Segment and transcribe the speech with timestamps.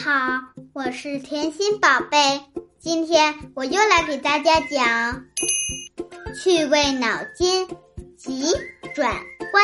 [0.00, 0.40] 好，
[0.72, 2.40] 我是甜心宝贝。
[2.78, 5.26] 今天我又来给大家讲
[6.34, 7.68] 趣味脑筋
[8.16, 8.46] 急
[8.94, 9.14] 转
[9.52, 9.62] 弯。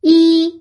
[0.00, 0.60] 一，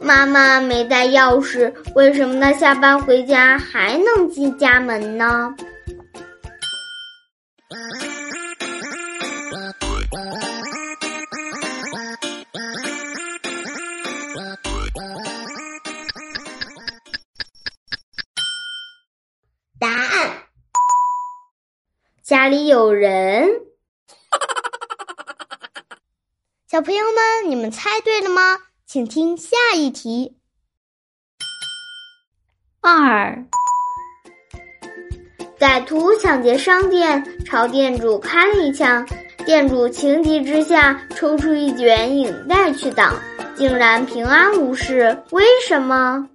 [0.00, 5.54] 妈妈没带钥匙，为什么她下班回家还能进家门呢？
[22.32, 23.46] 家里有人。
[26.66, 28.58] 小朋友们，你们猜对了吗？
[28.86, 30.38] 请听下一题。
[32.80, 33.44] 二，
[35.58, 39.06] 歹徒抢劫商店，朝店主开了一枪，
[39.44, 43.14] 店主情急之下抽出一卷影带去挡，
[43.54, 45.22] 竟然平安无事。
[45.32, 46.30] 为什么？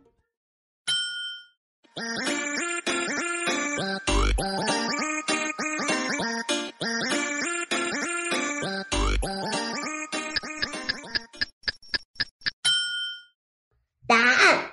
[14.07, 14.71] 答案：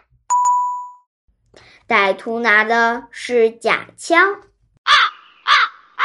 [1.88, 4.32] 歹徒拿的是假枪。
[4.32, 4.92] 啊
[5.42, 5.52] 啊
[5.96, 6.04] 啊！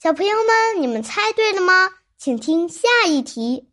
[0.00, 1.90] 小朋友们，你们猜对了吗？
[2.16, 3.68] 请听下一题。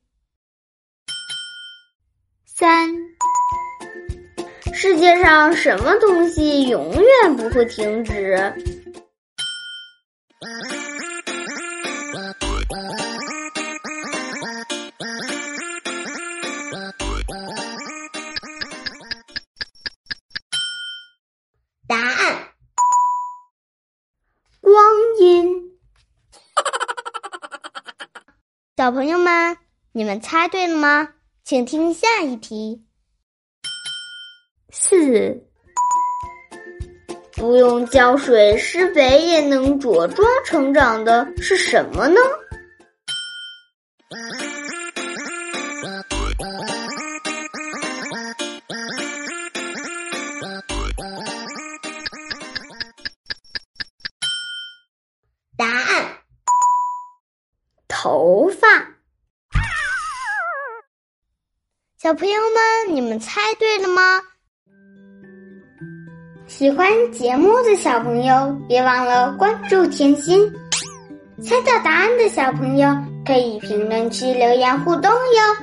[2.45, 2.93] 三，
[4.73, 8.80] 世界上什么东西永远不会停止？
[28.81, 29.57] 小朋友们，
[29.91, 31.09] 你们猜对了吗？
[31.43, 32.83] 请听下一题。
[34.71, 35.45] 四，
[37.33, 42.19] 不用浇水施肥也能茁壮成长的是什么呢？
[58.03, 58.67] 头发。
[61.99, 64.19] 小朋友们，你们猜对了吗？
[66.47, 70.51] 喜欢节目的小朋友，别忘了关注甜心。
[71.43, 72.89] 猜到答案的小朋友，
[73.23, 75.55] 可以评论区留言互动哟，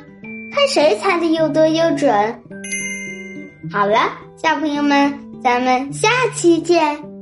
[0.55, 2.09] 看谁猜的又多又准。
[3.72, 5.12] 好了，小朋友们，
[5.43, 7.17] 咱们下期见。